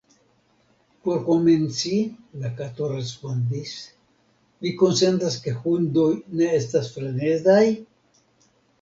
[1.07, 1.99] "Por komenci,"
[2.45, 3.75] la Kato respondis,
[4.67, 7.65] "vi konsentas ke hundoj ne estas frenezaj?"